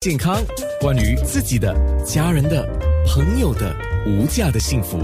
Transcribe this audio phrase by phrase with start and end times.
[0.00, 0.40] 健康，
[0.80, 1.74] 关于自己的、
[2.04, 2.64] 家人的、
[3.04, 3.74] 朋友的
[4.06, 4.96] 无价的幸福，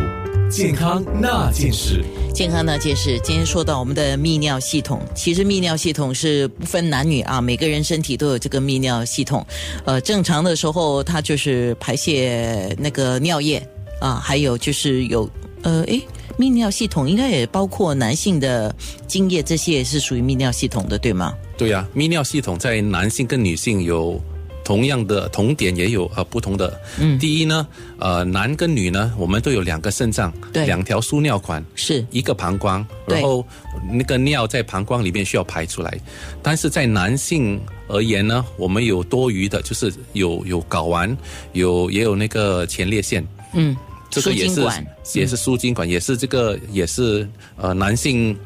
[0.48, 2.04] 健康那件事。
[2.32, 9.44] 健康那件事，今天说到我们的泌尿系统，其实泌尿系统是不分男女啊，每个人身体都有这个泌尿系统。
[9.84, 13.60] 呃，正常的时候它就是排泄那个尿液
[14.00, 15.28] 啊，还有就是有
[15.62, 16.00] 呃，诶，
[16.38, 18.72] 泌尿系统应该也包括男性的
[19.08, 21.34] 精液，这些也是属于泌尿系统的，对吗？
[21.58, 24.22] 对呀、泌尿系统在男性跟女性有
[24.64, 26.80] 同样的同点，也有呃不同的。
[26.98, 27.66] 嗯第一呢，
[27.98, 33.46] 呃，男跟女呢，我们都有两个肾脏，对两条输尿管，是一个膀胱，然后
[33.92, 35.96] 那个尿在膀胱里面需要排出来。
[36.42, 41.14] 但是在男性而言呢，我们有多余的，就是有有睾丸，
[41.52, 43.24] 有也有那个前列腺。
[43.52, 43.76] 嗯，
[44.10, 44.66] 这个也是
[45.12, 48.36] 也是输精管，也是这个也是呃男性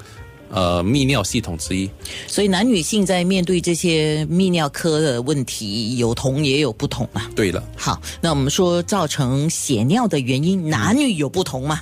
[0.50, 1.88] 呃泌尿系统之一。
[2.26, 7.22] 所以男女性在面对这些泌尿科的问题，有同也有不同嘛。
[7.34, 11.80] 对了，好，那我们说造成血尿的原因，男女有不同吗？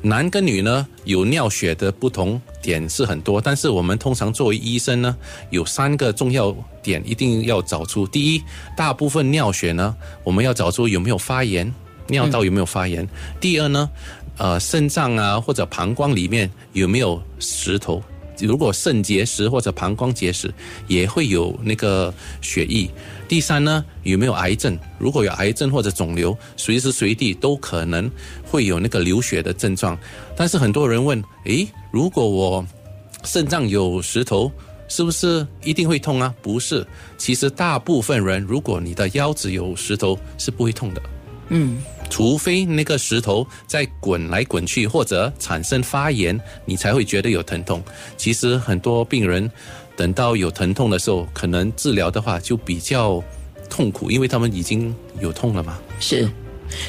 [0.00, 5.16] 男跟女呢有尿血的不同点是很多，但是我们通常作为医生呢，
[5.50, 8.06] 有三个重要点一定要找出。
[8.06, 8.42] 第一，
[8.76, 11.72] 大部分尿血呢，我们要找出有没有发炎，
[12.08, 13.08] 尿道有没有发炎。
[13.40, 13.88] 第二呢，
[14.38, 18.02] 呃，肾脏啊或者膀胱里面有没有石头。
[18.40, 20.48] 如果肾结石或者膀胱结石，
[20.86, 22.88] 也会有那个血液。
[23.26, 24.78] 第三呢，有没有癌症？
[24.96, 28.08] 如果有癌症或者肿瘤，随时随地都可能
[28.44, 29.98] 会有那个流血的症状。
[30.36, 32.64] 但是很多人问：诶，如果我
[33.24, 34.52] 肾脏有石头，
[34.86, 36.32] 是不是一定会痛啊？
[36.40, 41.02] 不是，其实大部分人，如果你的腰子有石头，是不会痛的。
[41.48, 41.78] 嗯，
[42.10, 47.82] 除非那个石头在滚来滚去，或者产生发炎，你才会觉得有疼痛。
[48.16, 49.50] 其实很多病人
[49.96, 53.22] 等到有疼痛的时候，可能治疗的话就比较
[53.68, 55.78] 痛苦，因为他们已经有痛了嘛。
[56.00, 56.28] 是。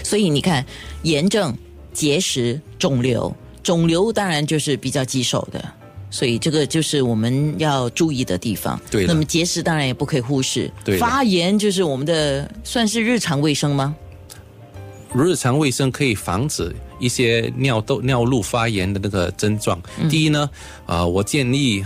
[0.03, 0.65] 所以你看，
[1.03, 1.55] 炎症、
[1.93, 3.33] 结石、肿瘤，
[3.63, 5.63] 肿瘤当然就是比较棘手的。
[6.11, 8.81] 所以这个就是我们要注意的地方。
[8.89, 10.71] 对那么结石当然也不可以忽视。
[10.83, 13.95] 对发炎就是我们的算是日常卫生吗？
[15.15, 19.81] 日常卫生可以防止一些尿道尿路发炎的那个症状。
[20.09, 20.49] 第一呢，
[20.85, 21.83] 啊、我建议。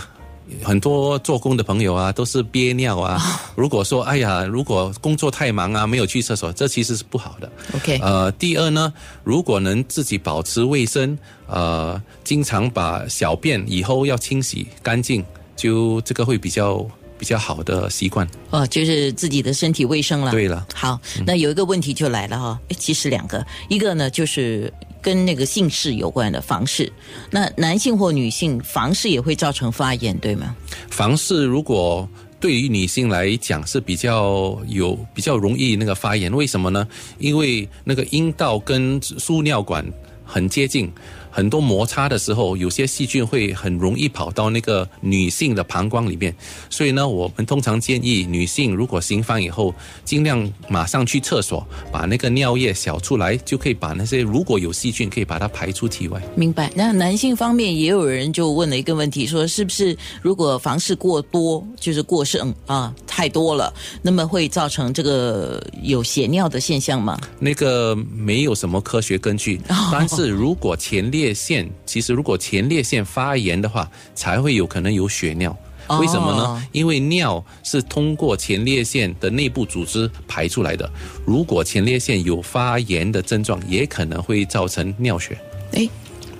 [0.61, 3.17] 很多做工的朋友啊，都是憋尿啊。
[3.55, 7.51] 如果说，哎呀，如果工作太忙啊，没有去厕所，这其实是不好的。
[7.73, 11.17] OK，呃，第二呢，如果能自己保持卫生，
[11.47, 16.85] 呃，经常把小便以后要清洗干净，就这个会比较
[17.17, 18.27] 比较好的习惯。
[18.49, 20.31] 哦，就是自己的身体卫生了。
[20.31, 26.91] 对了，好，那有一个问题就来了哈，诶其实两个，一个呢就是跟那个姓氏有关的房事，
[27.29, 30.55] 那男性或女性房事也会造成发炎，对吗？
[30.89, 32.07] 房事如果
[32.39, 36.87] 对于女性来讲是比较有比较容易那个发炎，为什么呢？
[37.17, 39.85] 因为那个阴道跟输尿管
[40.25, 40.91] 很接近，
[41.35, 46.33] 很多摩擦的时候，有些细菌会很容易跑到那个女性的膀胱里面，
[46.69, 49.73] 所以呢，我们通常建议女性如果行房以后，
[50.05, 56.21] 尽量马上去厕所，把那个尿液小出来，就可以把那些如果有细菌，可以把它排出体外。
[56.35, 56.71] 明白。
[56.75, 63.73] 那男性方面也有人就问了一个问题，说是不是如果房事过多，就是过剩啊太多了，
[64.03, 67.19] 那么会造成这个有血尿的现象吗？
[67.39, 69.59] 那个没有什么科学根据，
[69.91, 75.55] 但是如果前列腺，其实如果前列腺发炎的话，才会有可能有血尿。
[75.87, 76.67] 哦为什么呢？
[76.71, 80.89] 因为尿是通过前列腺的内部组织排出来的。
[81.25, 85.37] 如果前列腺有发炎的症状，也可能会造成尿血。
[85.73, 85.89] 诶，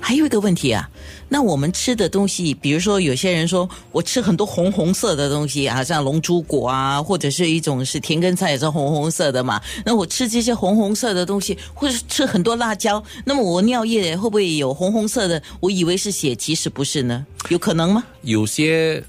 [0.06, 0.90] 还有一个问题啊，
[1.30, 9.62] 那我们吃的东西，比如说有些人说我吃很多红红色的东西啊，像龙珠果啊，或者是一种是田根菜也是红红色的嘛。
[9.86, 15.42] 那我吃这些红红色的东西，或者吃很多辣椒，那么我尿液会不会有红红色的？
[15.62, 18.04] 我以为是血，其实不是呢，有可能吗？
[18.24, 19.02] 有些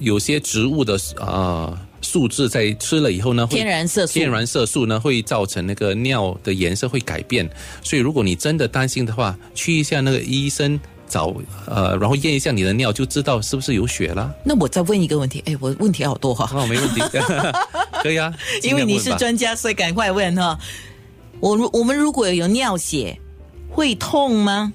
[0.00, 1.86] 有些植物的啊。
[2.04, 7.48] 素质在吃了以后呢，会天然色素天然色素呢会造成那个尿的颜色会改变，
[7.82, 10.78] 所以如果你真的担心的话，去一下那个医生
[11.08, 11.34] 找
[11.66, 14.32] 呃，然后验一下你的尿，就知道是不是有血了。
[14.44, 17.00] 那我再问一个问题，哎，我问题好多哈、 哦，没问题，
[18.02, 20.58] 可以啊，因为你是专家，所以赶快问哈。
[21.40, 23.18] 我如我们如果有尿血，
[23.70, 24.72] 会痛吗？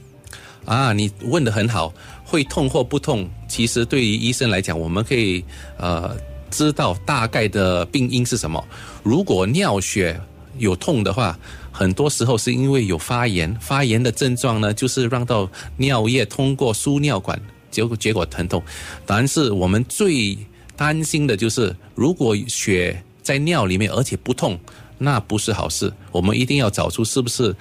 [0.66, 1.92] 啊，你问的很好，
[2.24, 5.44] 会痛或不痛，其实对于医生来讲，我们可以
[5.78, 6.16] 呃
[6.51, 8.63] 知道大概的病因是什么。
[9.04, 10.19] 如果尿血
[10.57, 11.38] 有痛的话，
[11.72, 17.40] 很多时候是因为有发炎，发炎的症状呢，就是让到尿液通过输尿管，
[17.72, 18.62] 结果结果疼痛。
[19.06, 20.38] 但是我们最
[20.75, 24.60] 担心的就是，如果血在尿里面，而且不痛，
[24.98, 25.94] 那不是好事。
[26.12, 27.56] 我们一定要找出是不是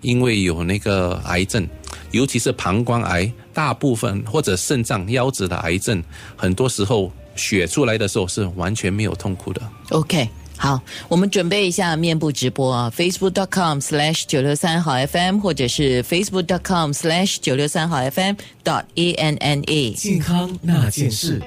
[0.00, 1.66] 因为有那个癌症，
[2.12, 6.00] 尤其是膀胱癌，大部分或者肾脏、腰子的癌症，
[6.36, 9.60] 很多时候血出来的时候是完全没有痛苦的。
[9.90, 18.34] OK，好，我们准备一下面部直播啊，facebook.com slash 九六三好 FM，或者是 facebook.com slash 九六三好 FM
[18.64, 19.90] dot a n n a。
[19.92, 21.42] 健康那件事。